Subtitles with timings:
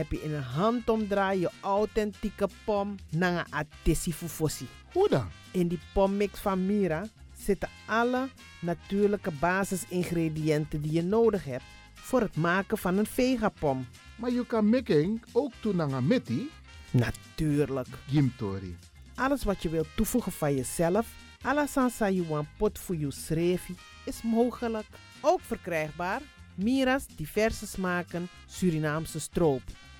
[0.00, 4.66] heb je in een handomdraai je authentieke pom naar een atesi fufosi.
[4.92, 5.26] Hoe dan?
[5.50, 7.06] In die pommix van Mira
[7.38, 8.28] zitten alle
[8.60, 13.86] natuurlijke basisingrediënten die je nodig hebt voor het maken van een vegapom.
[14.16, 16.50] Maar je kan making ook toe naar een meti.
[16.90, 17.88] Natuurlijk.
[18.08, 18.76] Gimtori.
[19.14, 21.06] Alles wat je wilt toevoegen van jezelf,
[21.42, 24.86] alla sansa you pot voor je schreefie, is mogelijk.
[25.20, 26.20] Ook verkrijgbaar
[26.54, 29.62] Mira's diverse smaken Surinaamse stroop.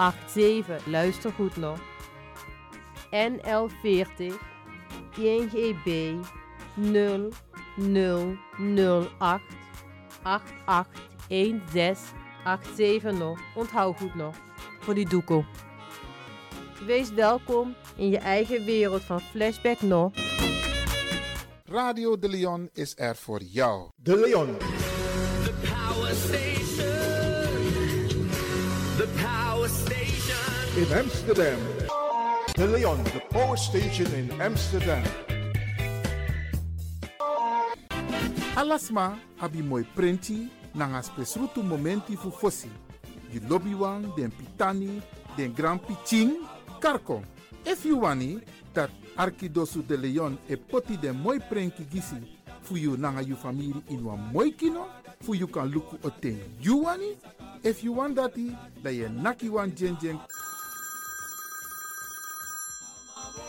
[0.00, 0.86] 87.
[0.86, 1.78] Luister goed nog.
[3.10, 4.34] NL40
[5.18, 6.14] INGB
[6.76, 9.42] 0008
[10.22, 13.40] 881687 nog.
[13.54, 14.34] Onthoud goed nog.
[14.80, 15.44] Voor die doekoe.
[16.86, 20.12] Wees welkom in je eigen wereld van Flashback nog.
[21.64, 23.90] Radio De Leon is er voor jou.
[23.96, 24.56] De Leon.
[24.58, 26.14] The power
[30.80, 31.58] in Amsterdam.
[32.54, 35.02] De Leon, the power station in Amsterdam.
[38.56, 42.70] Alasma abi moi prenti nanga spesrutu momenti fu fosi.
[43.30, 43.74] You lobby
[44.16, 45.02] den pitani,
[45.36, 46.38] den grand piching,
[46.80, 47.22] karko.
[47.66, 48.40] If you wani,
[48.72, 52.22] dat Arkidosu de Leon e poti den moi prenki gisi
[52.62, 54.86] fu you nanga you family in wan moi kino,
[55.20, 57.18] fu you kan luku oten you wani.
[57.62, 59.96] If you want dati, da ye naki wan jen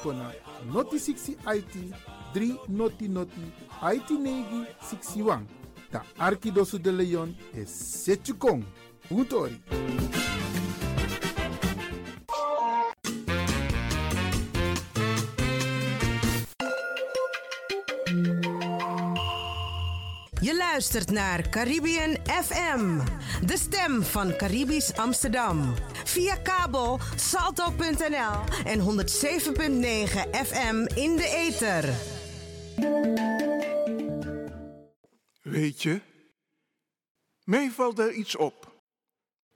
[0.02, 0.32] kona
[0.74, 1.76] noti 60 IT
[2.34, 3.54] 3 noti noti
[3.94, 5.46] IT negi 61.
[5.92, 8.64] Da Arkidosu de Leon is Setchukong.
[9.10, 9.62] Utori.
[20.42, 23.00] Je luistert naar Caribbean FM,
[23.46, 25.74] de stem van Caribisch Amsterdam.
[26.12, 28.86] Via kabel salto.nl en 107.9
[30.46, 31.84] FM in de ether.
[35.42, 36.02] Weet je,
[37.44, 38.72] mij valt er iets op.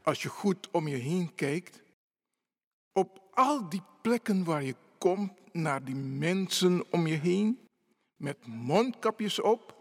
[0.04, 1.82] Als je goed om je heen kijkt,
[2.94, 7.68] op al die plekken waar je komt naar die mensen om je heen,
[8.16, 9.76] met mondkapjes op,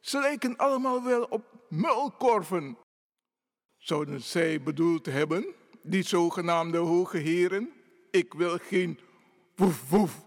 [0.00, 2.78] ze lijken allemaal wel op muilkorven.
[3.76, 5.54] Zouden zij bedoeld hebben,
[5.86, 7.72] die zogenaamde hoge heren,
[8.10, 8.98] ik wil geen
[9.56, 10.24] woef woef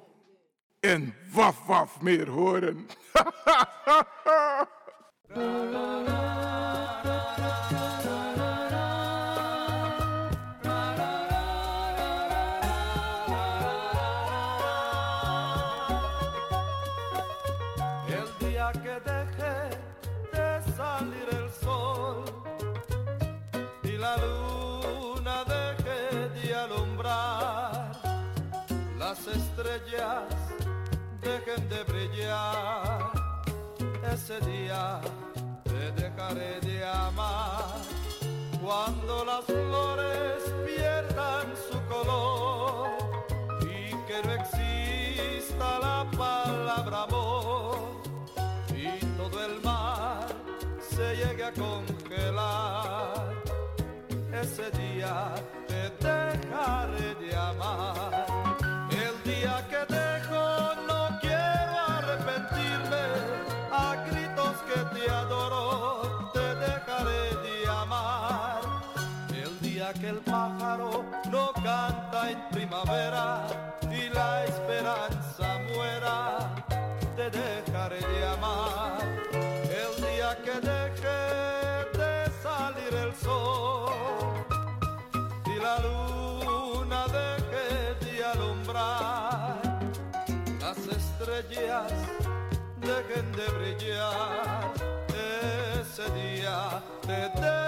[0.80, 2.88] en waf waf meer horen.
[35.64, 37.76] Te dejaré de amar.
[38.62, 42.90] Cuando las flores pierdan su color
[43.62, 47.78] y que no exista la palabra amor
[48.76, 50.28] y todo el mar
[50.80, 53.34] se llegue a congelar,
[54.42, 55.34] ese día
[69.94, 73.48] Que el pájaro no canta en primavera
[73.92, 76.38] y la esperanza muera,
[77.16, 79.02] te dejaré de amar.
[79.34, 81.20] El día que deje
[81.98, 83.92] de salir el sol
[85.48, 89.60] y la luna deje de alumbrar,
[90.62, 91.92] las estrellas
[92.78, 94.72] dejen de brillar,
[95.82, 97.59] ese día te dejaré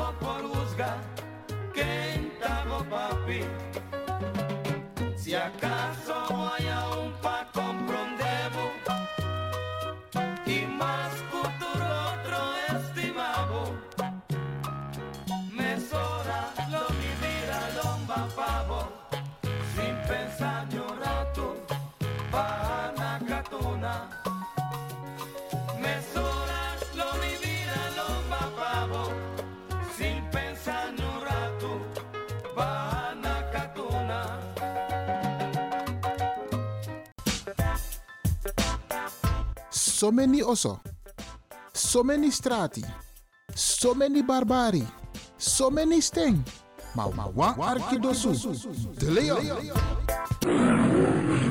[0.00, 0.90] Kendago poruzga,
[1.74, 3.40] kendago papi.
[40.00, 40.80] So many oso.
[41.74, 42.82] So many strati.
[43.54, 44.82] So many barbari.
[45.36, 46.42] So many sting.
[46.94, 48.32] Ma ma wan arkidosu.
[48.96, 49.44] De Leon.
[50.70, 51.49] pretendiendo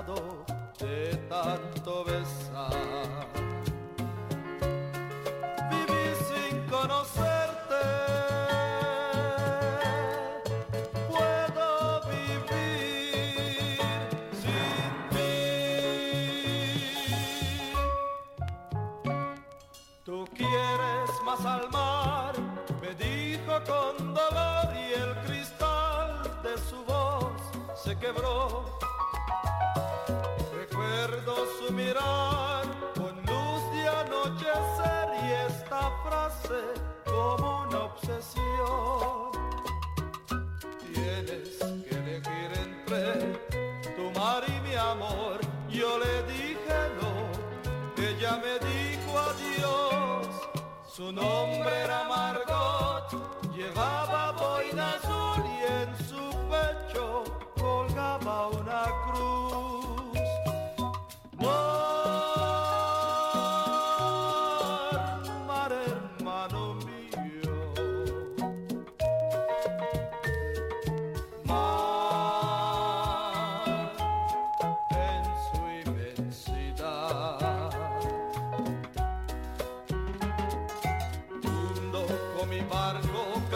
[0.00, 0.39] pasado.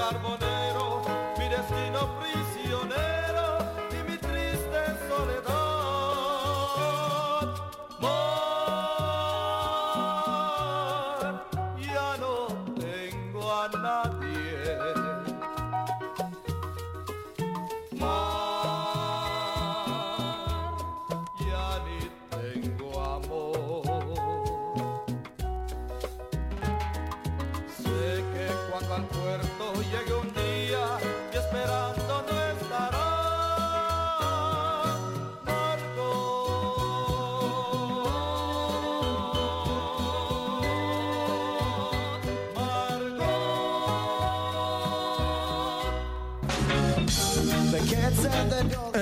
[0.04, 0.43] পারবো না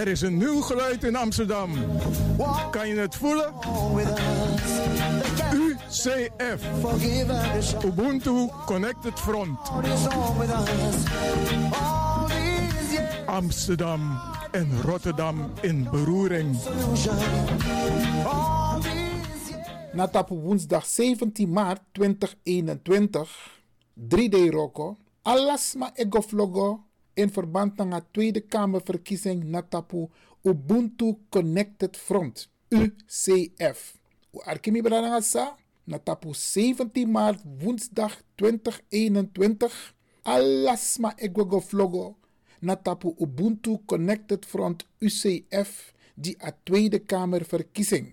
[0.02, 1.70] Er is een nieuw geluid in Amsterdam.
[2.70, 3.54] Kan je het voelen?
[5.52, 6.62] UCF.
[7.84, 9.58] Ubuntu Connected Front.
[13.26, 16.56] Amsterdam en Rotterdam in beroering.
[19.92, 23.60] Natap woensdag 17 maart 2021,
[23.94, 24.96] 3D Rocco.
[25.22, 26.80] alasma egoflogo
[27.14, 30.08] in verband met de Tweede Kamerverkiezing Natapu
[30.42, 33.94] Ubuntu Connected Front, UCF.
[34.44, 39.94] Arkimi Branagasa, Natapu 17 maart woensdag 2021.
[40.22, 42.16] Alasma Egwego Vlogo,
[42.60, 48.12] Natapu Ubuntu Connected Front, UCF, die a Tweede Kamerverkiezing.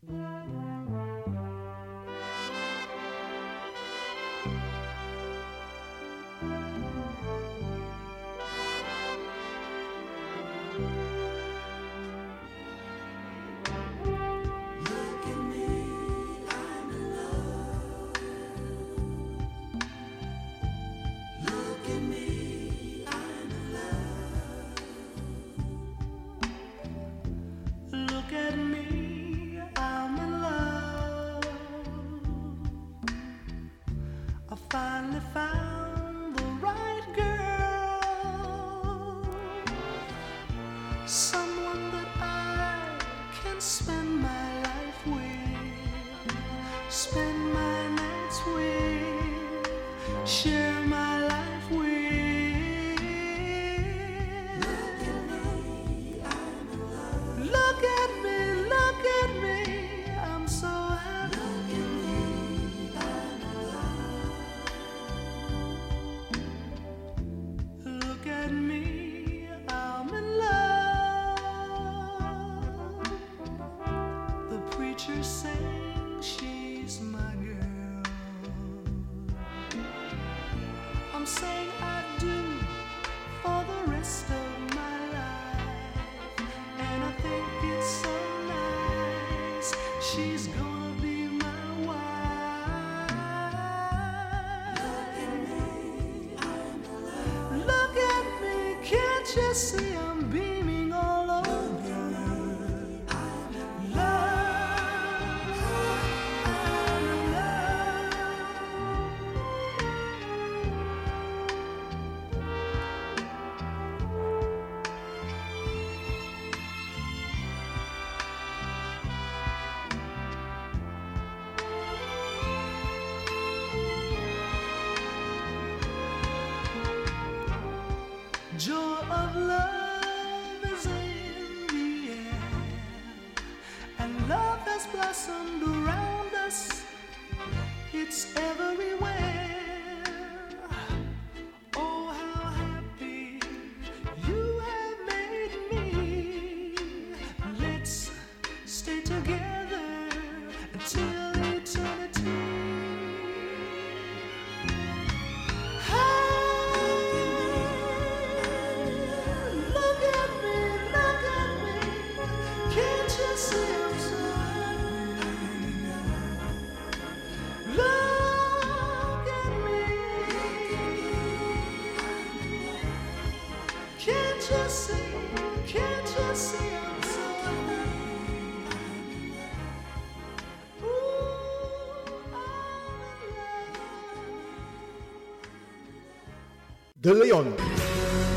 [187.01, 187.55] De Leon.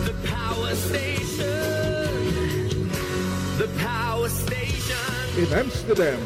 [0.05, 1.48] The power station.
[3.59, 4.96] The power station.
[5.37, 6.20] In Amsterdam.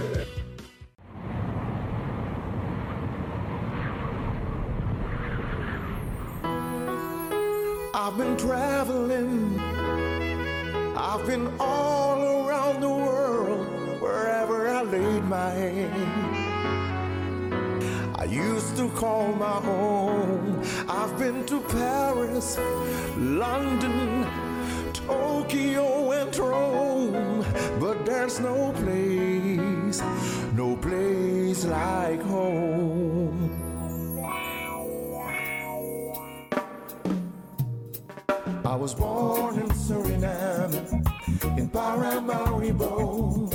[7.94, 9.58] I've been traveling.
[10.94, 13.66] I've been all around the world,
[14.02, 16.36] wherever I laid my hand.
[18.14, 20.62] I used to call my home.
[20.88, 22.05] I've been to Paris,
[23.16, 24.26] London,
[24.92, 27.42] Tokyo, and Rome,
[27.80, 30.02] but there's no place,
[30.52, 33.50] no place like home.
[38.66, 40.74] I was born in Suriname,
[41.56, 43.48] in Paramaribo.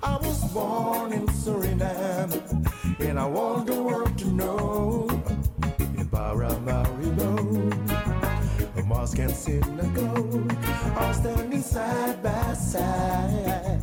[0.00, 3.26] I was born in Suriname, and I
[3.66, 3.87] the
[9.08, 10.66] a mosque and synagogue
[10.96, 13.80] are standing side by side.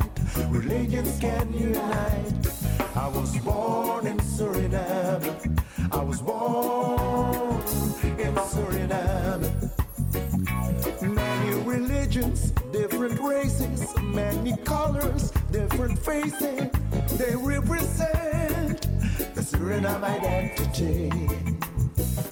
[0.50, 2.32] Religions can unite.
[2.94, 5.58] I was born in Suriname.
[5.92, 7.60] I was born
[8.18, 9.70] in Suriname.
[11.02, 16.70] Many religions, different races, many colors, different faces.
[17.18, 18.82] They represent
[19.34, 21.10] the Suriname identity.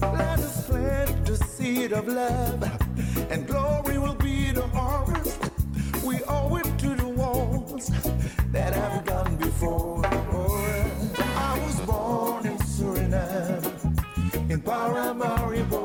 [0.01, 2.84] Let us plant the seed of love,
[3.29, 5.39] and glory will be the harvest.
[6.03, 7.91] We owe it to the ones
[8.51, 10.05] that have gone before.
[10.05, 15.84] I was born in Suriname, in Paramaribo.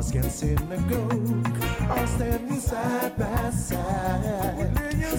[0.00, 0.16] Mosque
[2.06, 4.72] standing side by side.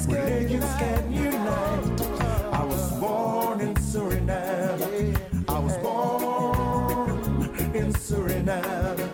[0.07, 2.01] Religions can unite.
[2.51, 5.15] I was born in Suriname.
[5.47, 7.09] I was born
[7.75, 9.10] in Suriname.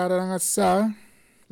[0.00, 0.88] Brada sa,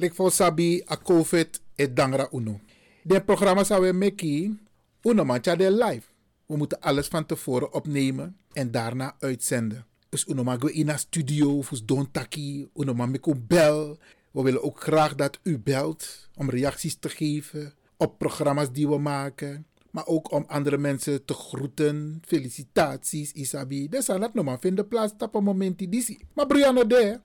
[0.01, 2.61] lik sabi a COVID e dangra uno.
[3.03, 4.57] De programma zou we meki,
[5.03, 6.07] uno mancha de live.
[6.47, 9.87] We moeten alles van tevoren opnemen en daarna uitzenden.
[10.09, 13.09] Dus uno mag we in studio, fus don taki, uno mag
[13.47, 13.99] bel.
[14.33, 18.99] We willen ook graag dat u belt om reacties te geven op programma's die we
[18.99, 19.67] maken.
[19.91, 22.23] Maar ook om andere mensen te groeten.
[22.27, 23.89] Felicitaties, Isabi.
[23.89, 26.27] Dus dat nog maar vinden plaats op een moment die.
[26.35, 27.21] Maar Brianna de,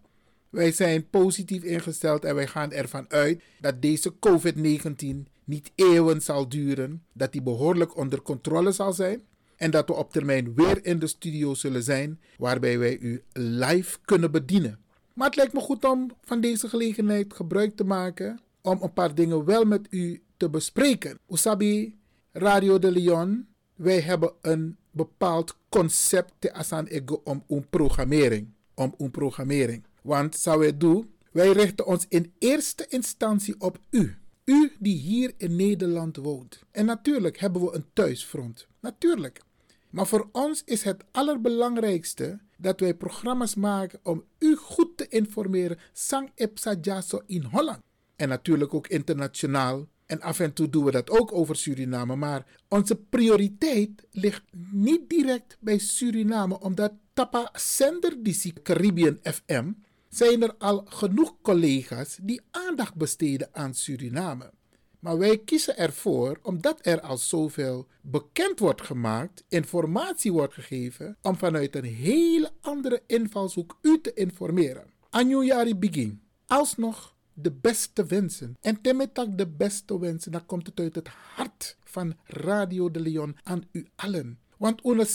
[0.53, 6.49] wij zijn positief ingesteld en wij gaan ervan uit dat deze COVID-19 niet eeuwen zal
[6.49, 7.03] duren.
[7.13, 9.21] Dat die behoorlijk onder controle zal zijn.
[9.55, 13.97] En dat we op termijn weer in de studio zullen zijn, waarbij wij u live
[14.05, 14.79] kunnen bedienen.
[15.13, 19.15] Maar het lijkt me goed om van deze gelegenheid gebruik te maken om een paar
[19.15, 21.19] dingen wel met u te bespreken.
[21.29, 21.95] Usabi
[22.31, 28.47] Radio de Leon, wij hebben een bepaald concept te asan ego om een programmering.
[28.73, 29.83] Om een programmering.
[30.03, 34.17] Want zou wij doen, wij richten ons in eerste instantie op u.
[34.45, 36.59] U die hier in Nederland woont.
[36.71, 38.67] En natuurlijk hebben we een thuisfront.
[38.79, 39.41] Natuurlijk.
[39.89, 45.77] Maar voor ons is het allerbelangrijkste dat wij programma's maken om u goed te informeren.
[45.93, 47.79] Sang Epsa Jaso in Holland.
[48.15, 49.87] En natuurlijk ook internationaal.
[50.05, 52.15] En af en toe doen we dat ook over Suriname.
[52.15, 59.71] Maar onze prioriteit ligt niet direct bij Suriname, omdat Tapa Sender DC Caribbean FM
[60.13, 64.51] zijn er al genoeg collega's die aandacht besteden aan Suriname.
[64.99, 71.37] Maar wij kiezen ervoor, omdat er al zoveel bekend wordt gemaakt, informatie wordt gegeven, om
[71.37, 74.85] vanuit een hele andere invalshoek u te informeren.
[75.09, 76.21] Anjuyari begin.
[76.45, 78.57] Alsnog de beste wensen.
[78.61, 83.37] En temetak de beste wensen, dan komt het uit het hart van Radio de Leon
[83.43, 84.39] aan u allen.
[84.57, 85.05] Want une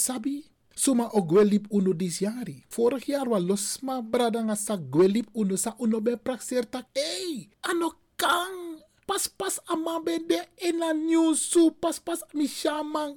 [0.78, 2.62] suma o gwelip uno dis jari.
[2.70, 6.86] Vorig jaar was losma bradanga sa gwelip uno sa uno ben praxeer tak.
[7.66, 10.38] Ano kang pas pas amabe de
[10.68, 12.46] ena nyusu pas pas mi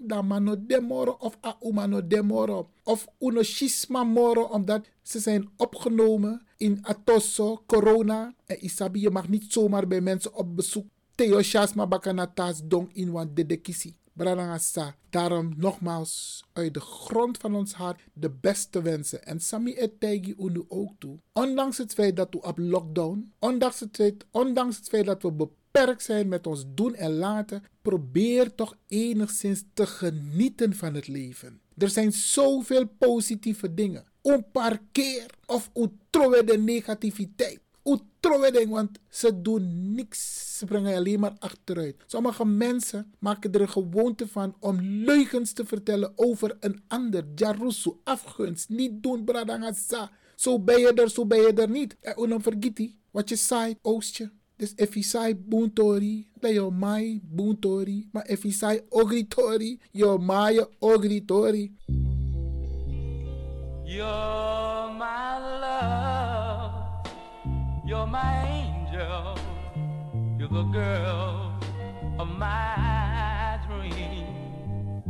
[0.07, 6.41] da mano demoro of a umano demoro of uno shisma moro omdat ze zijn opgenomen
[6.57, 11.85] in atosso corona en isabi je mag niet zomaar bij mensen op bezoek Theo Shasma
[11.85, 13.45] Bakanatas dong in wan de
[14.17, 14.23] kisi.
[14.23, 14.95] Branagasa.
[15.09, 19.25] Daarom nogmaals uit de grond van ons hart de beste wensen.
[19.25, 21.17] En Sami Etegi Unu ook toe.
[21.33, 25.31] Ondanks het feit dat we op lockdown, ondanks het feit, ondanks het feit dat we
[25.31, 31.61] beperkt zijn met ons doen en laten, probeer toch enigszins te genieten van het leven.
[31.77, 34.05] Er zijn zoveel positieve dingen.
[34.21, 37.60] Een paar keer of utrowe de negativiteit.
[38.51, 40.57] Ding, want ze doen niks.
[40.57, 41.95] Ze brengen alleen maar achteruit.
[42.05, 47.25] Sommige mensen maken er een gewoonte van om leugens te vertellen over een ander.
[47.35, 50.11] Jarusu, afgunst, niet doen, bradangasa.
[50.35, 51.97] Zo ben je er, zo ben je er niet.
[52.01, 54.31] En vergeet je wat je zei, oostje.
[54.55, 58.09] Dus if je zei boontori, dan mai boontori.
[58.11, 61.75] Maar if je ogritori, je mai ogritori.
[63.83, 66.10] You're my love,
[67.91, 69.35] you're my angel,
[70.39, 71.59] you're the girl
[72.19, 75.03] of my dream.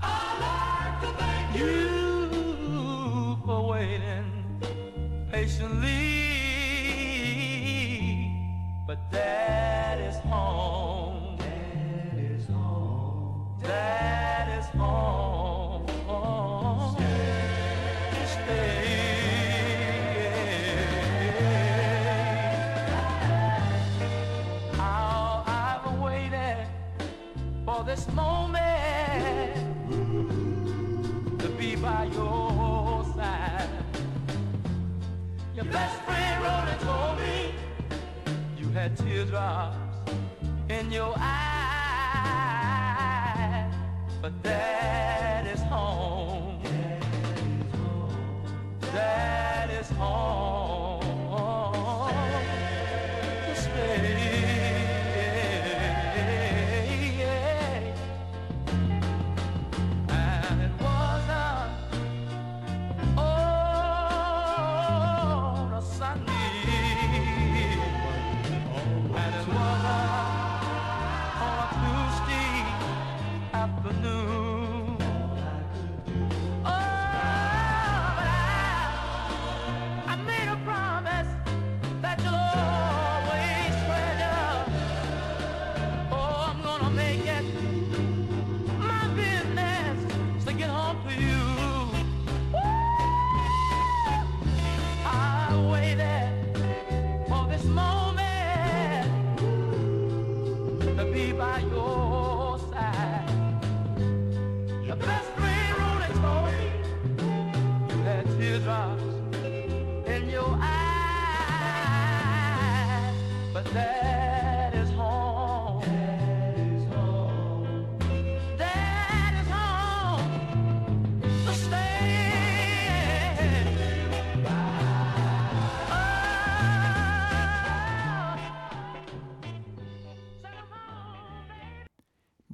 [0.00, 2.30] I'd like to thank you
[3.44, 4.30] for waiting
[5.32, 5.90] patiently,
[8.86, 11.36] but that is home.
[11.38, 13.58] That is home.
[13.60, 15.84] That is home.
[16.06, 16.94] How
[27.84, 29.54] this moment
[31.38, 33.68] to be by your side.
[35.54, 37.54] Your best friend wrote and told me
[38.56, 39.76] you had teardrops
[40.68, 41.51] in your eyes,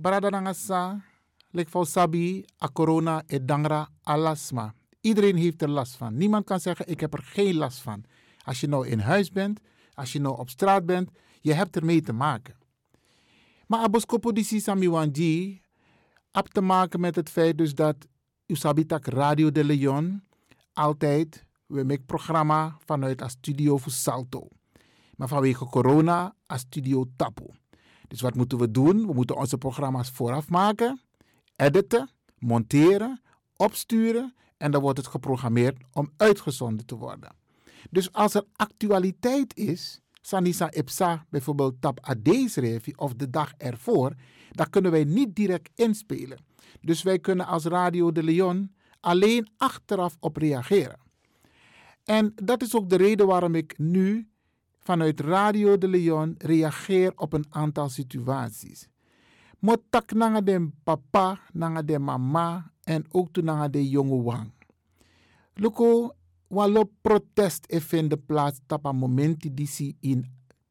[0.09, 1.05] brada nangasa,
[1.53, 4.75] lek voor sabi, a corona e dangra alasma.
[5.01, 6.17] Iedereen heeft er last van.
[6.17, 8.05] Niemand kan zeggen, ik heb er geen last van.
[8.45, 9.61] Als je nou in huis bent,
[9.95, 12.57] als je nou op straat bent, je hebt ermee te maken.
[13.67, 15.61] Maar aboskopo disi samiwanji,
[16.33, 17.97] heb te maken met het feit dus dat
[18.47, 20.23] Usabitak Radio de Leon
[20.73, 24.49] altijd, we maken programma vanuit een studio voor Salto.
[25.17, 27.58] Maar vanwege corona, een studio Tapo.
[28.09, 29.07] Dus wat moeten we doen?
[29.07, 31.01] We moeten onze programma's vooraf maken,
[31.57, 33.21] editen, monteren,
[33.57, 37.37] opsturen en dan wordt het geprogrammeerd om uitgezonden te worden.
[37.91, 44.15] Dus als er actualiteit is, Sanisa Ipsa bijvoorbeeld tap Adeesrevi of de dag ervoor,
[44.51, 46.39] dan kunnen wij niet direct inspelen.
[46.81, 51.01] Dus wij kunnen als Radio de Leon alleen achteraf op reageren.
[52.05, 54.29] En dat is ook de reden waarom ik nu
[54.89, 58.89] vanuit Radio de Leon reageer op een aantal situaties.
[59.59, 64.53] Motak nanga de papa, nanga de mama en ook toen nanga de jonge wang.
[65.55, 66.15] Luko,
[66.49, 70.25] walo protest e vind plaats tapa momenti disi in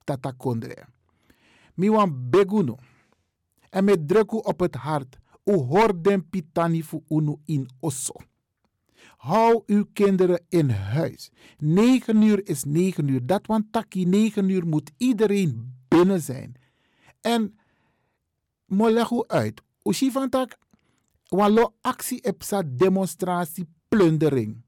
[0.04, 0.88] tatakondre.
[1.74, 2.78] Mi wan beguno.
[3.70, 8.14] En met drukken op het hart, u hoort den pitani fu unu in osso.
[9.18, 11.32] Hou uw kinderen in huis.
[11.58, 13.26] 9 uur is 9 uur.
[13.26, 16.56] Dat want taki 9 uur moet iedereen binnen zijn.
[17.22, 17.58] En
[18.66, 19.62] mo leg u uit.
[19.84, 20.58] Ushi van tak
[21.28, 24.64] walo actie epsa demonstratie plundering.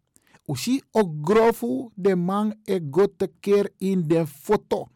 [0.45, 4.87] Ushi ook grofu de man e gote keer in de foto.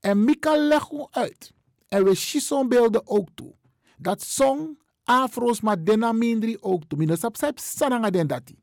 [0.00, 1.52] En Mika leg u uit.
[1.88, 3.54] En we shison beelden ook toe.
[3.98, 6.98] Dat song afro's maar dena mindri ook toe.
[6.98, 8.61] Mina sap sap sananga den dati.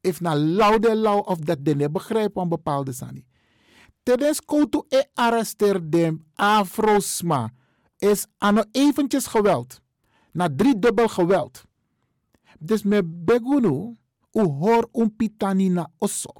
[0.00, 3.24] If na laude lau of dat den begrijp van bepaalde sani.
[4.02, 7.50] Tijdens koutu e arresteer dem afro's maar
[7.98, 9.80] is ano eventjes geweld.
[10.32, 11.64] Na drie dubbel geweld.
[12.58, 13.96] Dus me begunu
[14.32, 16.32] u hoor un pitani na osso.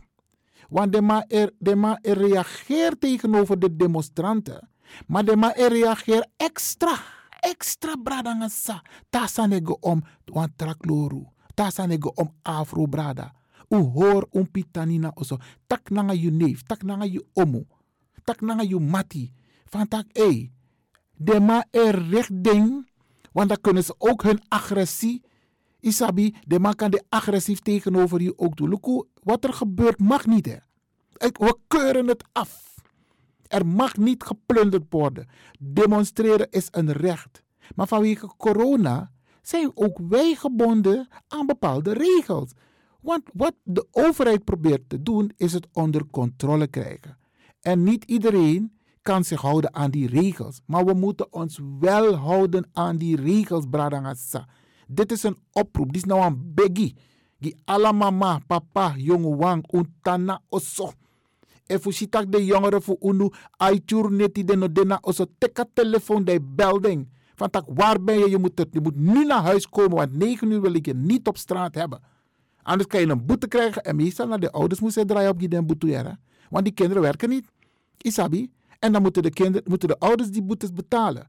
[0.69, 4.69] Want de ma, er, de ma er reageert tegenover de demonstranten.
[5.07, 6.99] Maar de ma er reageert extra.
[7.41, 8.83] Extra brada sa.
[9.11, 11.27] Tasanego om wan trakloru.
[11.55, 13.33] Tasanego om afro brada.
[13.71, 15.39] U hoor un pitani na osso.
[15.67, 16.63] Tak nanga you neef.
[16.63, 17.67] Tak nanga you omu.
[18.25, 19.33] Tak nanga you mati.
[19.65, 20.53] Van tak ei.
[21.17, 22.89] De ma er recht ding.
[23.33, 25.23] Want dan kunnen ze ook hun agressie
[25.81, 28.69] Isabi, de man kan de agressief tegenover je ook doen.
[28.69, 30.47] Luku, wat er gebeurt mag niet.
[30.47, 30.57] Hè.
[31.13, 32.75] We keuren het af.
[33.47, 35.29] Er mag niet geplunderd worden.
[35.59, 37.43] Demonstreren is een recht.
[37.75, 42.53] Maar vanwege corona zijn ook wij gebonden aan bepaalde regels.
[43.03, 47.19] Want wat de overheid probeert te doen, is het onder controle krijgen.
[47.61, 50.61] En niet iedereen kan zich houden aan die regels.
[50.67, 54.49] Maar we moeten ons wel houden aan die regels, Bradangasa.
[54.87, 55.87] Dit is een oproep.
[55.87, 56.97] Dit is nou een biggie.
[57.39, 60.93] Die alla mama, papa, jonge wang, untana oso.
[61.67, 65.25] En voor sitak de jongeren voor unu, aitur neti de nodena oso.
[65.39, 67.09] Teka telefoon, de belding.
[67.35, 68.31] Van tak, waar ben je?
[68.31, 70.95] Je moet, het, je moet nu naar huis komen, want 9 uur wil ik je
[70.95, 72.01] niet op straat hebben.
[72.63, 73.85] Anders kan je een boete krijgen.
[73.85, 76.19] En meestal naar de ouders moeten draaien op die boete.
[76.51, 77.47] Want die kinderen werken niet.
[77.97, 78.51] Isabi.
[78.79, 81.29] En dan moeten de, kinderen, moeten de ouders die boetes betalen.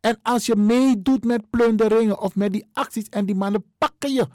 [0.00, 4.26] En als je meedoet met plunderingen of met die acties en die mannen pakken je.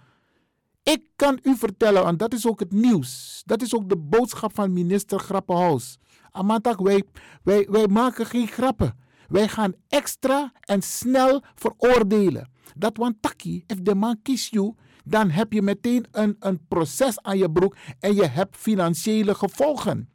[0.83, 3.41] Ik kan u vertellen, want dat is ook het nieuws.
[3.45, 5.97] Dat is ook de boodschap van minister Grappenhaus.
[6.31, 7.03] Amantak, wij,
[7.43, 8.97] wij, wij maken geen grappen.
[9.27, 12.49] Wij gaan extra en snel veroordelen.
[12.75, 14.73] Dat want taki, if de man kiest you,
[15.03, 20.09] dan heb je meteen een, een proces aan je broek en je hebt financiële gevolgen.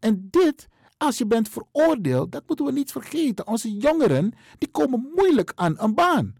[0.00, 0.68] En dit
[1.02, 3.46] als je bent veroordeeld, dat moeten we niet vergeten.
[3.46, 6.34] Onze jongeren die komen moeilijk aan een baan.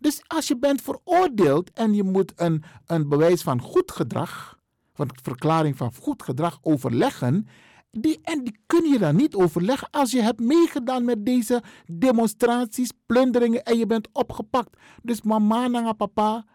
[0.00, 4.58] Dus als je bent veroordeeld en je moet een, een bewijs van goed gedrag,
[4.92, 7.46] van verklaring van goed gedrag overleggen,
[7.90, 12.92] die, en die kun je dan niet overleggen als je hebt meegedaan met deze demonstraties,
[13.06, 14.76] plunderingen en je bent opgepakt.
[15.02, 16.46] Dus mama en papa,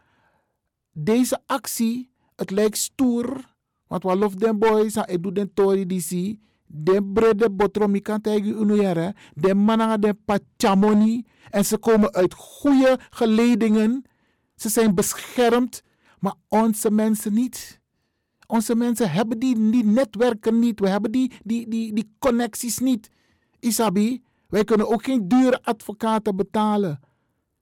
[1.04, 3.56] deze actie, het lijkt stoer,
[3.88, 6.40] want we love them boys, ik doe den tori die zie
[6.72, 9.16] de brede botromi kan tegen unuyere.
[9.34, 11.26] De mannen de pachamoni.
[11.50, 14.06] En ze komen uit goede geledingen.
[14.56, 15.84] Ze zijn beschermd.
[16.20, 17.80] Maar onze mensen niet.
[18.48, 20.80] Onze mensen hebben die, die netwerken niet.
[20.80, 23.10] We hebben die, die, die, die connecties niet.
[23.60, 27.00] Isabi, wij kunnen ook geen dure advocaten betalen.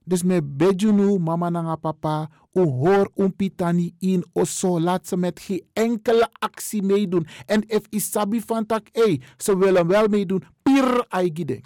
[0.07, 4.79] Dus met bejunu, mama nanga papa, u hoor un pitani in osso.
[4.79, 7.27] Laat ze met geen enkele actie meedoen.
[7.45, 11.61] En if isabi van tak, hey, ze willen wel meedoen, pir aigide.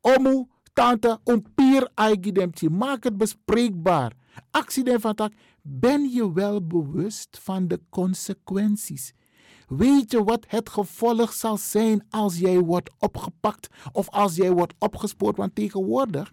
[0.00, 2.70] Omu, tante, een pier aigidemtje.
[2.70, 4.12] Maak het bespreekbaar.
[4.50, 5.32] Actie van tak.
[5.62, 9.12] Ben je wel bewust van de consequenties?
[9.68, 14.74] Weet je wat het gevolg zal zijn als jij wordt opgepakt of als jij wordt
[14.78, 15.36] opgespoord?
[15.36, 16.32] Want tegenwoordig,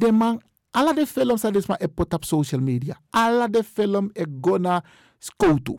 [0.00, 3.00] de man, alle de films zijn dus maar epot op social media.
[3.10, 4.84] Alle de film ik go naar
[5.18, 5.76] Skoto.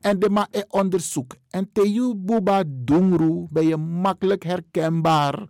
[0.00, 1.36] En de man e onderzoek.
[1.50, 5.48] En te je buba dungru ben je makkelijk herkenbaar.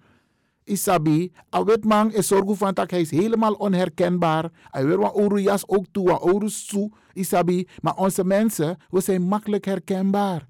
[0.64, 4.50] Isabi, a wet man is zorgen van hij is helemaal onherkenbaar.
[4.70, 7.68] Hij weer wat oru jas ook toe, wat oru su, Isabi.
[7.80, 10.48] Maar onze mensen, we zijn makkelijk herkenbaar.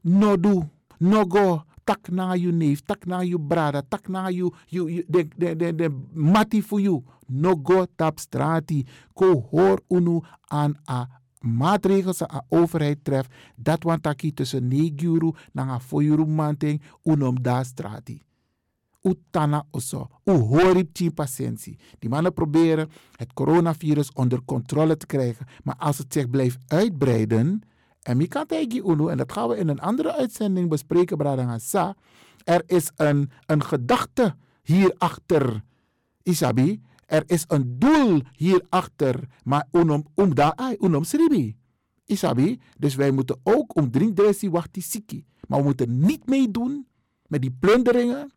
[0.00, 4.52] No do, no go, tak na je neef, tak na je brada, tak na je,
[5.08, 7.02] de, de, de, de mati voor you.
[7.26, 8.84] No go tap strati.
[9.12, 11.08] Ko hoor unu aan a
[11.40, 13.32] maatregels a overheid treft.
[13.56, 18.20] Dat want taki tussen neguru na a foyuru manting unom da strati.
[19.02, 20.08] Utana oso.
[20.24, 21.78] U horip tien patiëntie.
[21.98, 25.46] Die mannen proberen het coronavirus onder controle te krijgen.
[25.64, 27.62] Maar als het zich blijft uitbreiden.
[28.02, 28.28] En
[29.10, 31.96] en dat gaan we in een andere uitzending bespreken, Bradangasa.
[32.44, 35.62] Er is een, een gedachte hierachter.
[36.22, 39.28] Isabi, er is een doel hierachter.
[39.44, 41.56] Maar unom um da ai, unom sribi.
[42.04, 45.24] Isabi, dus wij moeten ook om drie dressi wachti siki.
[45.46, 46.86] Maar we moeten niet meedoen
[47.26, 48.32] met die plunderingen.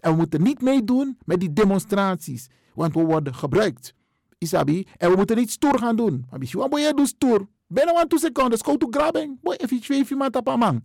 [0.00, 2.48] En we moeten niet meedoen met die demonstraties.
[2.74, 3.94] Want we worden gebruikt.
[4.38, 4.86] Isabi.
[4.96, 6.26] En we moeten niet stoer gaan doen.
[6.30, 7.48] Maar misschien wat je doen stoer.
[7.74, 8.64] Binnen een seconden.
[8.64, 9.40] Go to grabbing.
[9.40, 10.80] Boy, even twee vier maanden op man.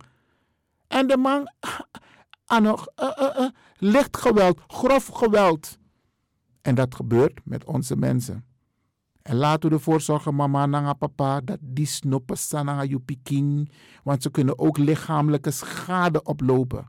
[0.88, 1.50] En de man.
[2.52, 2.72] uh,
[3.02, 3.48] uh,
[3.78, 4.60] licht geweld.
[4.66, 5.78] Grof geweld.
[6.62, 8.44] En dat gebeurt met onze mensen.
[9.22, 13.70] En laten we ervoor zorgen, mama en papa, dat die snoppen staan aan je piking.
[14.02, 16.88] Want ze kunnen ook lichamelijke schade oplopen.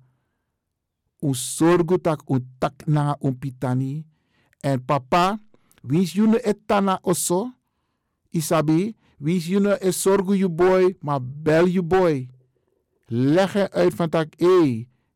[1.20, 4.06] Un sorgu tak un tak na un pitani.
[4.60, 5.40] En papa,
[5.82, 7.54] wins june etana oso.
[8.30, 12.30] Isabi, wins june e sorgu je boy, maar bel je boy.
[13.06, 14.34] Leg er uit van tak,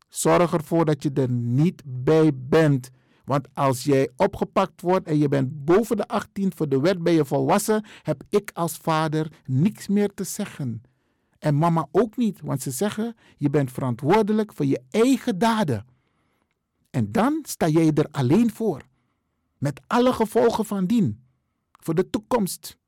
[0.08, 2.90] zorg ervoor dat je er niet bij bent.
[3.24, 7.12] Want als jij opgepakt wordt en je bent boven de 18 voor de wet ben
[7.12, 10.82] je volwassen, heb ik als vader niks meer te zeggen.
[11.38, 15.86] En mama ook niet, want ze zeggen je bent verantwoordelijk voor je eigen daden.
[16.90, 18.82] En dan sta jij er alleen voor.
[19.58, 21.24] Met alle gevolgen van dien.
[21.72, 22.78] Voor de toekomst.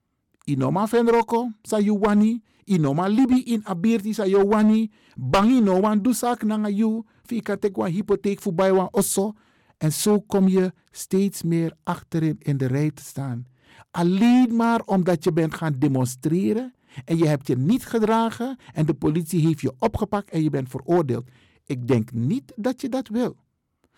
[0.49, 2.43] Inoma venroko sa you wani.
[2.65, 4.91] Inoma libi in abirti sa you wani.
[5.17, 7.05] Bangi no wan dusak nanga you.
[7.25, 9.35] Fika tek wan hypotheek voorbij wan osso.
[9.79, 13.47] En zo kom je steeds meer achterin in de rij te staan.
[13.91, 16.75] Alleen maar omdat je bent gaan demonstreren
[17.05, 20.69] en je hebt je niet gedragen en de politie heeft je opgepakt en je bent
[20.69, 21.31] veroordeeld.
[21.65, 23.37] Ik denk niet dat je dat wil.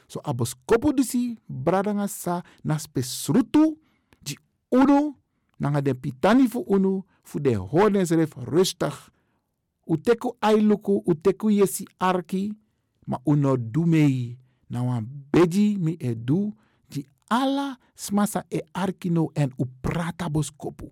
[0.06, 3.78] So abos kopo disi bradanga sa na spesrutu
[4.18, 4.36] di
[4.68, 5.19] uno
[5.60, 8.94] nanga de pitani fu uno fu de horensref rustig.
[9.86, 12.52] Uteku ailuku, uteku yesi arki,
[13.06, 14.38] ma uno dumei.
[14.66, 16.54] Na wan beji mi e du
[16.88, 20.88] di ala smasa e arki no en u prata bos kopu.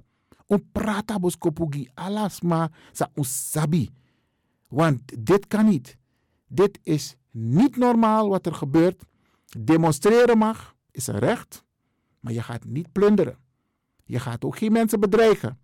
[0.48, 3.88] U prata bos kopu gi ala sma sa usabi.
[4.68, 5.96] Want dit kan niet.
[6.46, 9.04] Dit is niet normaal wat er gebeurt.
[9.58, 11.64] Demonstreren mag, is een recht,
[12.20, 13.38] maar je gaat niet plunderen.
[14.08, 15.58] Je gaat ook geen mensen bedreigen.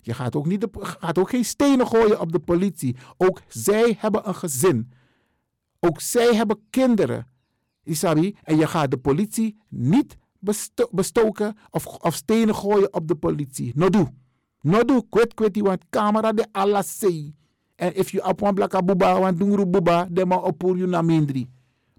[0.00, 2.96] Je gaat ook, niet gaat ook geen stenen gooien op de politie.
[3.16, 4.92] Ook zij hebben een gezin.
[5.80, 7.26] Ook zij hebben kinderen.
[7.82, 13.14] Isabi, en je gaat de politie niet besto bestoken of, of stenen gooien op de
[13.14, 13.72] politie.
[13.74, 14.08] No do.
[14.60, 15.02] No do.
[15.02, 17.34] Kwet want camera de alla sei.
[17.76, 21.48] En if you een blaka buba, want dungru buba, de ma opur you na mindri.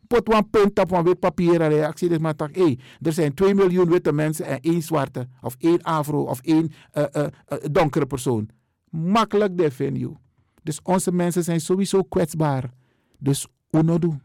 [0.08, 2.10] Pot wan punt een wit papier en reactie.
[2.10, 5.28] Dus maar tak, hey, er zijn 2 miljoen witte mensen en één zwarte.
[5.42, 8.50] Of één afro of één uh, uh, uh, donkere persoon.
[8.90, 10.16] Makkelijk defend you.
[10.64, 12.70] Dus onze mensen zijn sowieso kwetsbaar.
[13.18, 14.18] Dus unodu.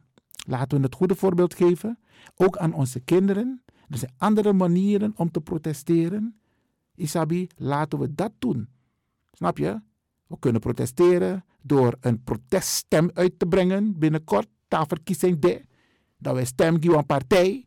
[0.46, 1.98] Laten we het goede voorbeeld geven.
[2.36, 3.62] Ook aan onze kinderen.
[3.88, 6.40] Er zijn andere manieren om te protesteren.
[6.94, 8.68] Isabi, laten we dat doen.
[9.32, 9.80] Snap je?
[10.26, 14.48] We kunnen protesteren door een proteststem uit te brengen binnenkort.
[14.68, 15.64] Ta verkiezing de.
[16.20, 17.64] Dat we stem aan partij.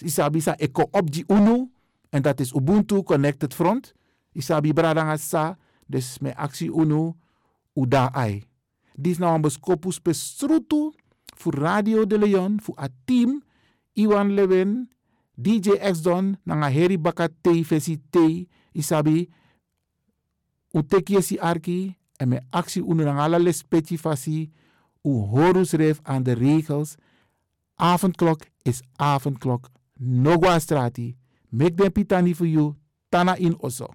[0.00, 1.68] Isabi sa eko op die UNO.
[2.10, 3.94] En dat is Ubuntu Connected Front.
[4.32, 5.58] Isabi bradangasa.
[5.86, 7.16] Dus met actie UNO.
[7.74, 8.44] Uda ai.
[8.94, 10.92] Dit is nou een beskopus pesrutu.
[11.36, 12.60] Voor Radio de Leon.
[12.62, 13.42] Voor het team.
[13.92, 14.90] Iwan Lewin.
[15.34, 16.38] DJ X-Don.
[16.42, 18.16] Nanga Heri Bakate Vesi T.
[18.72, 19.28] Isabi.
[20.70, 21.96] Uteki si arki.
[22.16, 24.52] En met actie UNO nanga alle specie fasi.
[25.02, 26.96] U horus aan de regels
[27.80, 29.70] Avondklok is avondklok.
[30.00, 31.16] Nogwa strati.
[31.50, 32.74] Mek den pitani for you.
[33.08, 33.88] Tana in oso.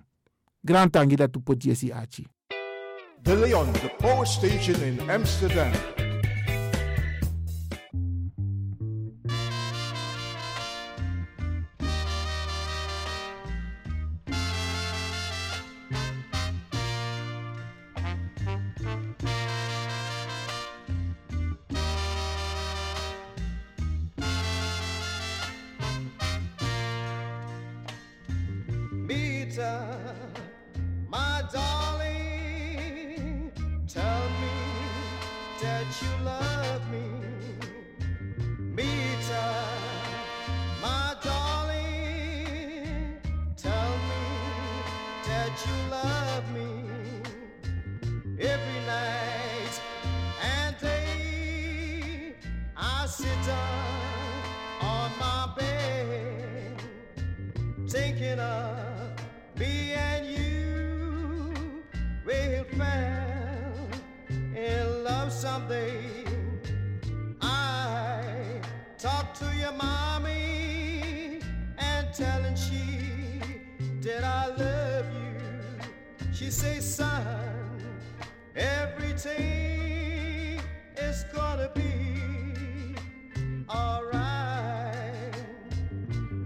[0.66, 2.26] Grand tangi dat tu pot jesi achi.
[3.22, 5.72] De Leon, the power station in Amsterdam.
[45.56, 46.84] That you love me.
[48.40, 49.82] Every night
[50.44, 52.36] and day,
[52.76, 54.42] I sit down
[54.82, 56.82] on my bed
[57.88, 59.14] thinking of
[59.58, 61.54] me and you
[62.26, 63.90] will fall
[64.56, 66.05] in love someday.
[76.56, 77.82] Say, son,
[78.56, 79.42] everything
[80.98, 82.96] is gonna be
[83.70, 85.36] alright.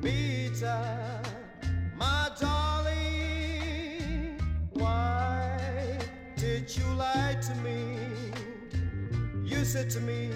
[0.01, 1.22] Mita,
[1.95, 2.95] my darling,
[4.74, 5.60] why
[6.36, 7.99] did you lie to me?
[9.45, 10.32] You said to me,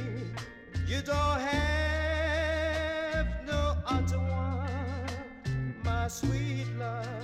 [0.86, 7.22] you don't have no other one, my sweet love.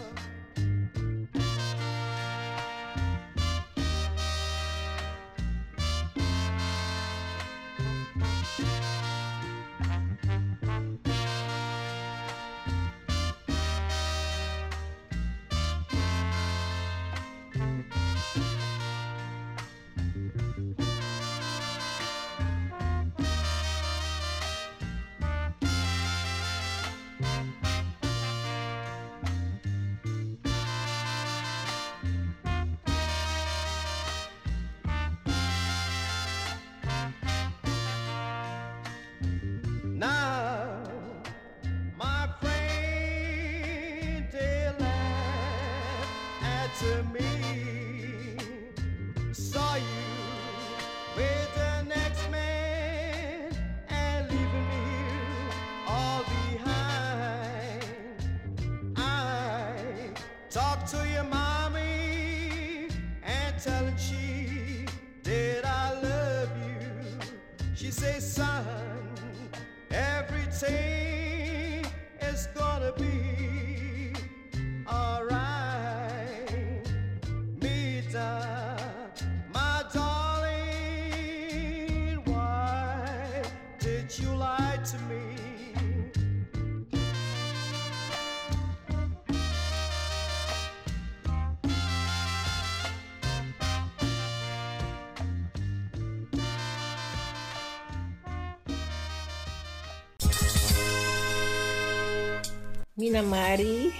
[46.83, 47.78] At me.
[103.19, 103.93] Mina Mari,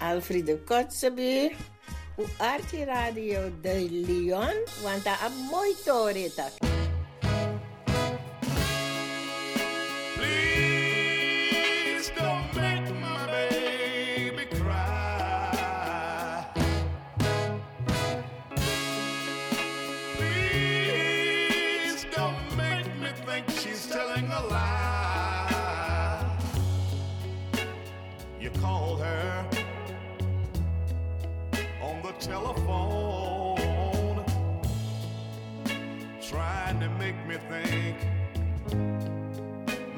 [0.00, 1.56] Alfredo Kotzebue,
[2.18, 5.74] u Archie Radio de Leon, want daar een mooi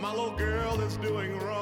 [0.00, 1.59] my little girl is doing wrong.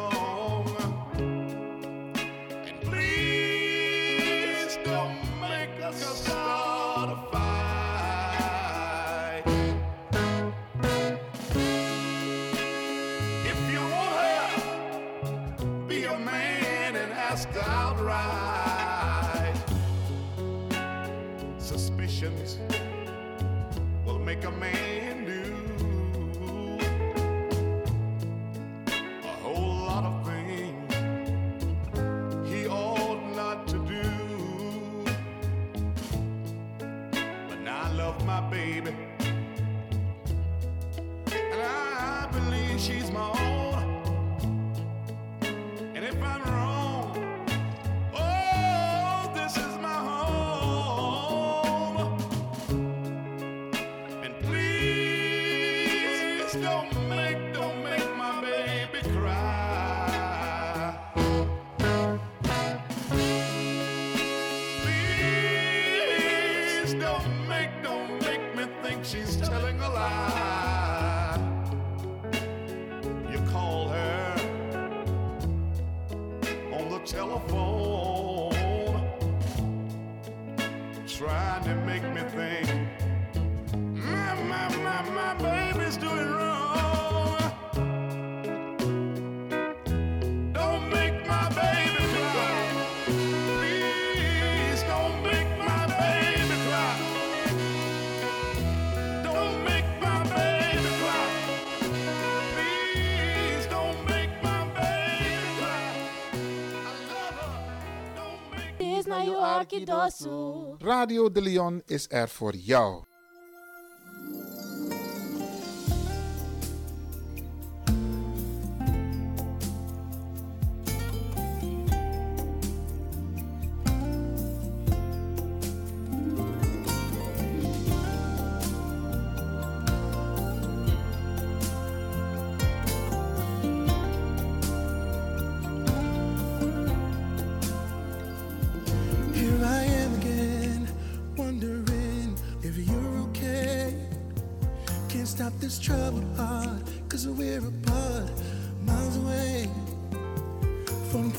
[110.79, 113.08] Radio de Leon is er voor jou.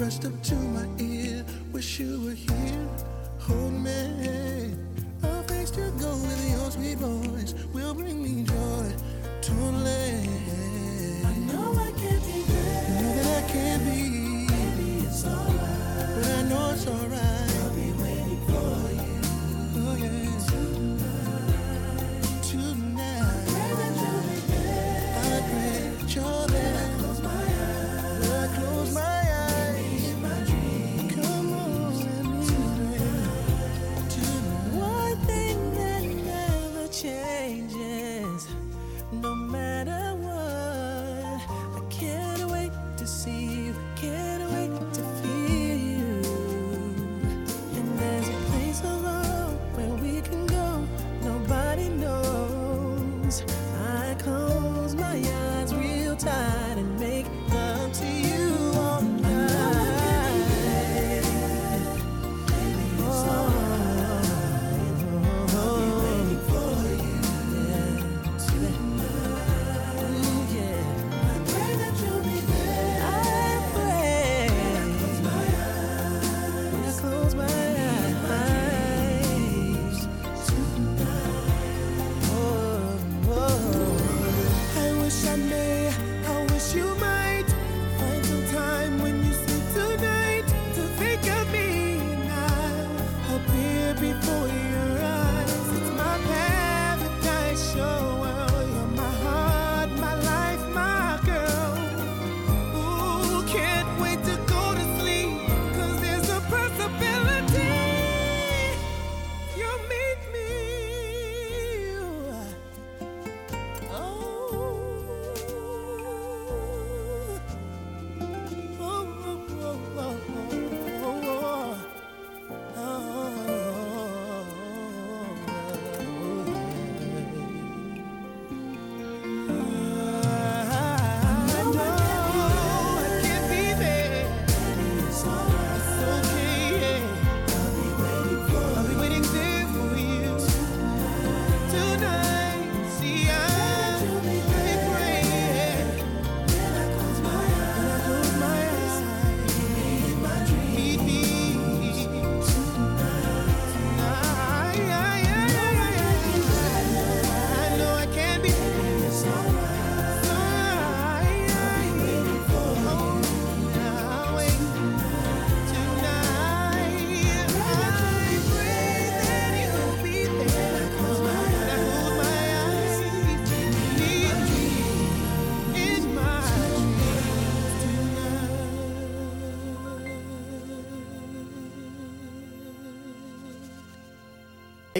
[0.10, 0.69] first of two.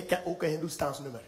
[0.04, 1.22] ik heb ook een Hindoestaans nummer.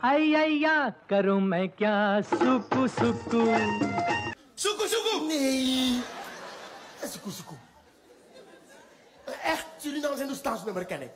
[0.00, 3.42] Ai, ai, ja, karum, ik kya, suku, suku.
[4.54, 5.26] Suku, suku!
[5.26, 6.02] Nee.
[7.00, 7.54] Eh, suku, suku.
[9.42, 11.10] Echt Surinaams Hindoestaans nummer ken ik.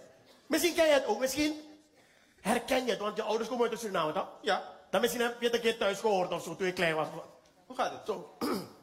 [0.47, 1.53] Misschien ken je het ook, misschien
[2.41, 4.29] herken je het, want je ouders komen uit Suriname, toch?
[4.43, 4.63] Ja.
[4.91, 7.09] Dan misschien heb je het een keer thuis gehoord of zo, toen je klein was.
[7.67, 8.01] Hoe gaat het?
[8.07, 8.37] Zo.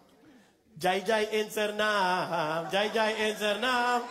[0.83, 4.01] Jai Jai in zijn naam, Jai Jai in zijn naam.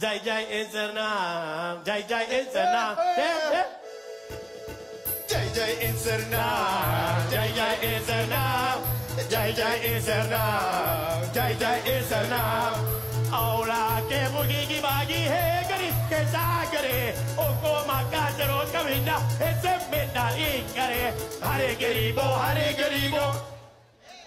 [0.00, 1.84] Jai Jai is her naam.
[1.84, 2.96] Jai Jai is her naam.
[5.28, 7.30] Jai Jai is her naam.
[7.30, 8.78] Jai Jai is her naam.
[9.28, 11.34] Jai Jai is her naam.
[11.34, 12.80] Jai Jai is her naam.
[13.40, 16.96] औला के मुर्गी की बागी है गरीब कैसा करे
[17.44, 19.16] ओको माका जरो कमीना
[21.44, 23.26] Hare में bo, hare Hare bo.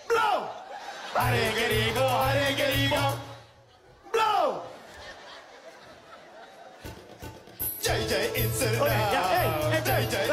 [0.07, 0.37] Blow.
[1.17, 3.03] Hare blow bo, hare हरे bo.
[4.13, 4.72] ब्लो
[7.85, 8.81] is er now.
[9.87, 10.23] Jai Jai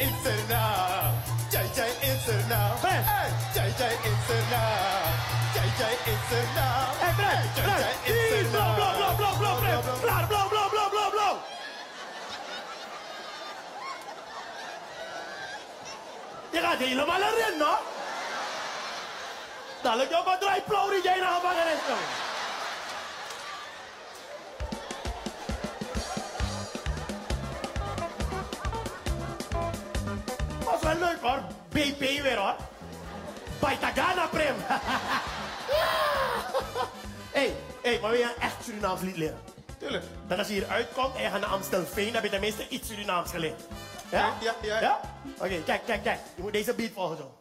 [0.00, 1.12] is er now.
[1.50, 2.78] Jai Jai is er now.
[3.52, 4.94] Jai Jai is er now.
[5.54, 6.84] Jai Jai is er now.
[8.54, 9.98] Blow, blow, blow, blow, blow, blow.
[10.02, 11.34] Klaar, blow, blow, blow, blow, blow.
[16.50, 17.74] Je gaat helemaal erin, no?
[19.82, 21.98] Dadelijk ook wat draai plauw die jij naar gevangenis komt.
[21.98, 22.23] Was
[30.98, 31.42] wel leuk hoor.
[31.68, 32.56] BP weer hoor.
[33.58, 34.54] Baitagana Prim.
[37.32, 39.38] hey, hey, maar wil je een echt Surinaams lied leren?
[39.78, 40.04] Tuurlijk.
[40.26, 43.30] Dat als je hier uitkomt en je gaat naar Amstelveen, heb je tenminste iets Surinaams
[43.30, 43.60] geleerd.
[44.10, 44.32] Ja?
[44.40, 44.80] Ja, ja.
[44.80, 45.00] ja?
[45.38, 46.20] Oké, kijk, kijk, kijk.
[46.36, 47.38] Je moet deze beat volgen zo.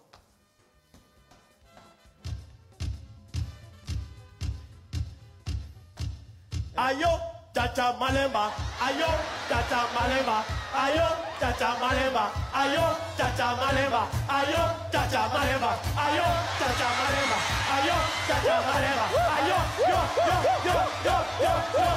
[6.73, 7.19] Ayo,
[7.53, 8.49] chacha malemba.
[8.81, 9.07] Ayo,
[9.49, 10.43] chacha malemba.
[10.73, 12.31] Ayo, chacha malemba.
[12.55, 12.85] Ayo,
[13.17, 14.07] chacha malemba.
[14.31, 15.71] Ayo, chacha malemba.
[16.03, 16.27] Ayo,
[16.59, 17.37] chacha malemba.
[17.75, 19.05] Ayo, chacha malemba.
[19.35, 19.57] Ayo,
[19.91, 21.91] yo, yo, yo, yo, yo, yo,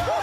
[0.00, 0.19] yo.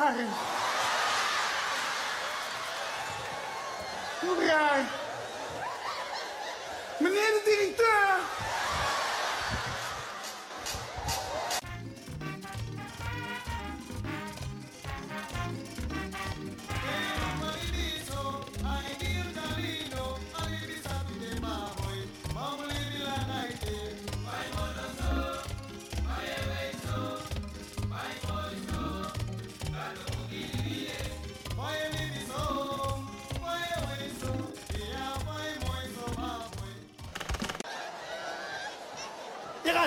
[0.00, 0.32] Vreemde
[4.22, 4.99] ervaring.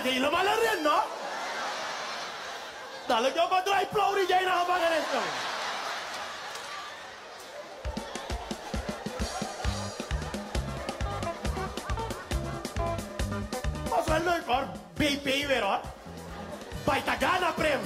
[0.03, 0.97] Je gaat helemaal erin, no?
[3.43, 5.33] Ook wat draai plauw die jij naar gevangenis komt.
[13.89, 14.67] Was wel leuk hoor.
[14.93, 15.79] BP weer hoor.
[16.83, 17.79] Baitagana Prim.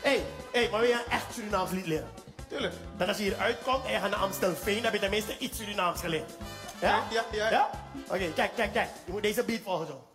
[0.00, 2.10] hey, hey, maar wil je een echt Surinaams lied leren?
[2.48, 2.74] Tuurlijk.
[2.96, 6.00] Dat als je hier uitkomt en je gaat naar Amstelveen, heb je tenminste iets Surinaams
[6.00, 6.32] geleerd.
[6.80, 7.02] Ja?
[7.10, 7.50] Ja, ja.
[7.50, 7.70] ja?
[8.08, 8.88] Oké, kijk, kijk, kijk.
[9.04, 10.06] Je moet deze beat volgen zo.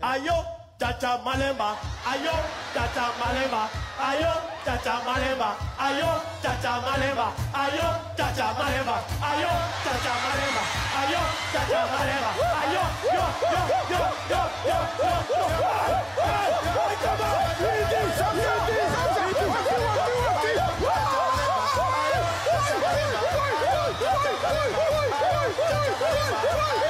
[0.00, 0.44] Ayo,
[0.78, 1.74] chacha malemba.
[2.06, 2.34] Ayo,
[2.74, 3.68] chacha malemba.
[3.98, 4.32] Ayo,
[4.64, 5.56] chacha malemba.
[5.78, 6.10] Ayo,
[6.42, 7.28] chacha malemba.
[7.52, 8.96] Ayo, chacha malemba.
[9.30, 9.50] Ayo,
[9.84, 10.62] chacha malemba.
[11.00, 12.30] Ayo, chacha malemba.
[12.60, 12.82] Ayo,
[13.16, 15.44] yo, yo, yo, yo, yo, yo, yo.
[15.66, 15.94] Hey,
[16.26, 17.34] hey, hey, come on.
[17.56, 18.85] Easy, easy, easy,
[26.06, 26.85] 怖いい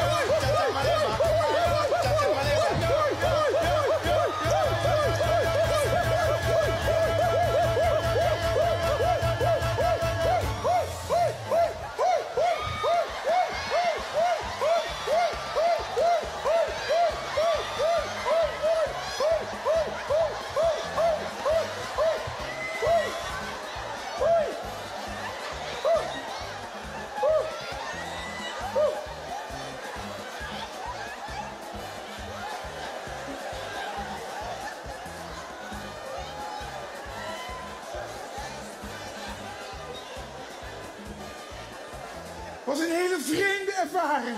[42.77, 44.37] was een hele vreemde ervaring.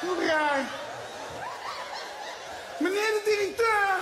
[0.00, 0.64] Hoe raar.
[2.78, 3.96] Meneer de directeur.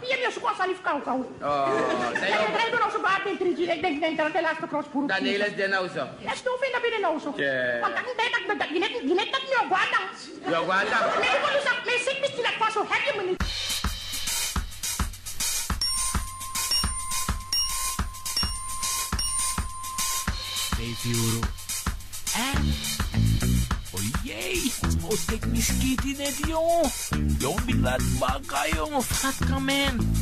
[0.00, 1.24] Hier is gewoon salif kau kau.
[1.42, 1.68] Oh,
[2.12, 3.70] je draait door onze baard in trigi.
[3.70, 6.06] Ik denk, denk dat het de laatste crosspoer Dan heel is de nou zo.
[6.18, 7.32] Ja, stof in dat binnen nou zo.
[7.36, 7.80] Ja.
[7.80, 10.08] Want dan denk ik dat je net, je net dat meer guadang.
[10.52, 11.04] Ja, guadang.
[11.22, 13.42] Nee, ik wil zeggen, mijn zin is dat pas zo heb je me niet.
[13.42, 13.61] Vijf
[21.04, 21.40] euro.
[22.34, 22.74] En?
[23.90, 24.72] Oh jee,
[25.02, 26.90] oh tek mi skiti net jongen.
[27.38, 30.14] Jongen, die laat baka jongen, vat kamen.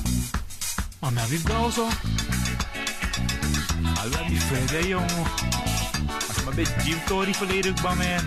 [1.01, 1.89] Maar mij wie gauw zo.
[3.95, 5.27] Alla die verder jongen.
[6.29, 8.21] Als maar bij Jim Tori volledig bij mij.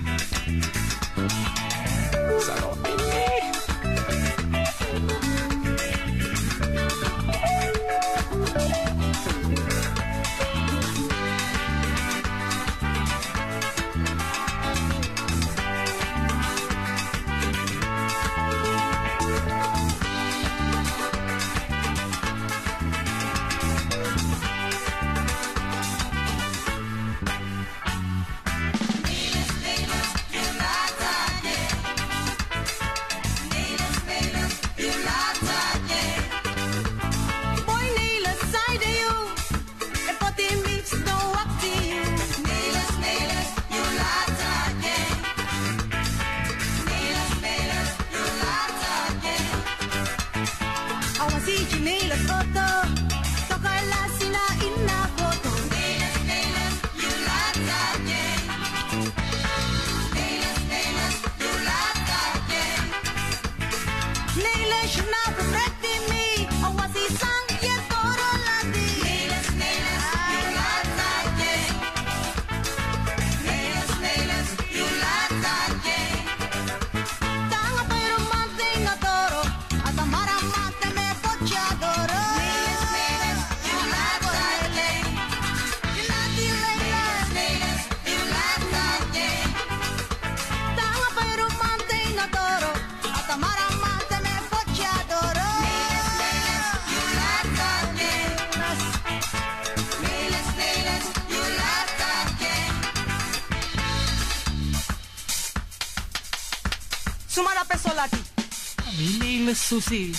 [109.73, 110.13] Susi.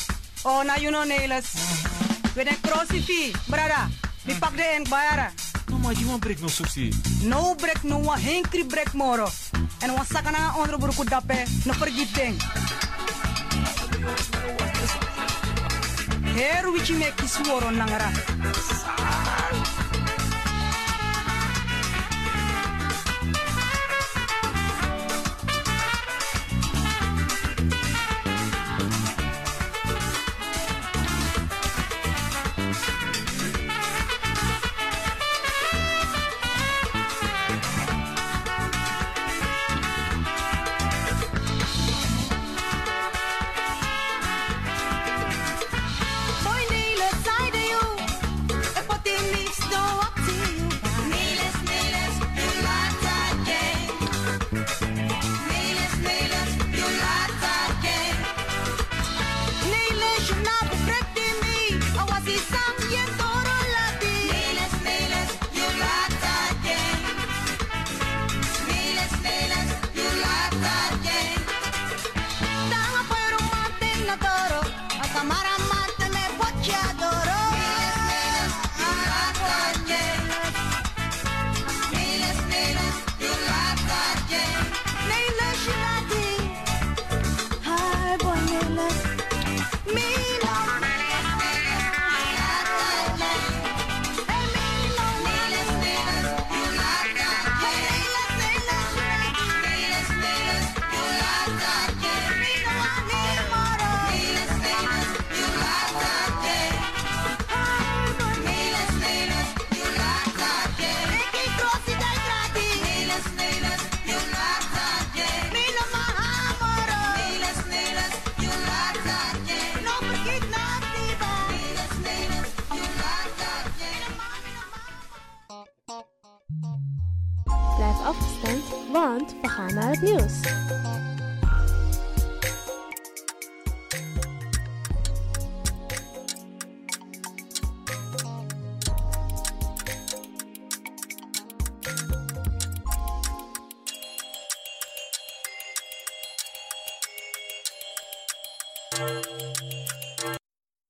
[0.45, 1.55] Oh, na you know neles.
[1.55, 2.35] Uh-huh.
[2.37, 3.89] We den crossifi, brada.
[4.27, 5.31] Mi pak de en bayara.
[5.71, 6.93] No maar je break no susi.
[7.23, 9.29] No break no wa henkri break moro.
[9.79, 12.37] En wa sakana onder burku dape no pergi ding.
[16.35, 18.11] Heru wichi me kisworo nangara.